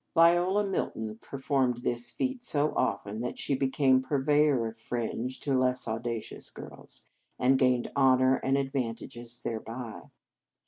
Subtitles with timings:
[0.15, 3.53] Viola Milton per 236 The Game of Love formed this feat so often that she
[3.53, 7.05] became purveyor of fringe to less au dacious girls,
[7.37, 10.09] and gained honour and advantages thereby.